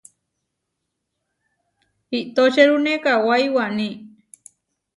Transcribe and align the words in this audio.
Itočerune 2.19 2.93
kawái 3.03 3.45
waní. 3.55 3.87